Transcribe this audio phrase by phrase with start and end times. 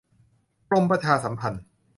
[0.69, 1.63] กรมประชาสัมพันธ์